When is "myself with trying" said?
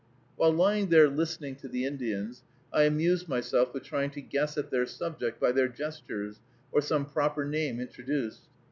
3.27-4.09